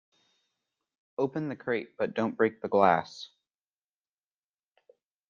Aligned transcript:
Open 1.19 1.47
the 1.47 1.55
crate 1.55 1.95
but 1.95 2.15
don't 2.15 2.35
break 2.35 2.59
the 2.59 2.67
glass. 2.67 3.29